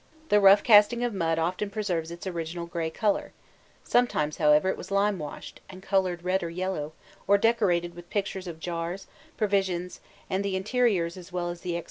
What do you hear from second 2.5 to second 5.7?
grey colour; sometimes, however, it was limewashed,